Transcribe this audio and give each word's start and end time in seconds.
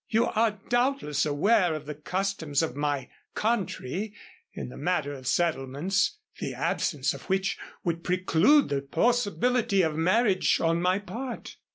You 0.07 0.25
are 0.25 0.59
doubtless 0.69 1.27
aware 1.27 1.75
of 1.75 1.85
the 1.85 1.93
customs 1.93 2.63
of 2.63 2.75
my 2.75 3.09
country 3.35 4.15
in 4.51 4.69
the 4.69 4.75
matter 4.75 5.13
of 5.13 5.27
settlements, 5.27 6.17
the 6.39 6.55
absence 6.55 7.13
of 7.13 7.29
which 7.29 7.55
would 7.83 8.03
preclude 8.03 8.69
the 8.69 8.81
possibility 8.81 9.83
of 9.83 9.95
marriage 9.95 10.59
on 10.59 10.81
my 10.81 10.97
part. 10.97 11.57